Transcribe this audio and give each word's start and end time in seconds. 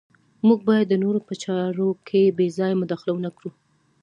موږ 0.47 0.59
باید 0.69 0.87
د 0.89 0.93
نورو 1.03 1.19
په 1.27 1.33
چارو 1.43 1.87
کې 2.07 2.21
بې 2.37 2.47
ځایه 2.57 2.79
مداخله 2.81 3.11
ونه 3.13 3.29
کړو. 3.37 3.49